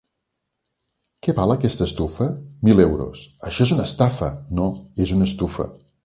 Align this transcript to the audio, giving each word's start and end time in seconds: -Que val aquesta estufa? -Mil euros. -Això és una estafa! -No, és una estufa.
-Que 1.25 1.33
val 1.39 1.51
aquesta 1.55 1.85
estufa? 1.89 2.27
-Mil 2.37 2.81
euros. 2.85 3.21
-Això 3.43 3.67
és 3.69 3.73
una 3.75 3.85
estafa! 3.91 4.31
-No, 4.55 4.65
és 5.05 5.13
una 5.19 5.29
estufa. 5.33 5.67